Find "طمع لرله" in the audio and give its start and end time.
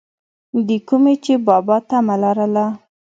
1.89-2.65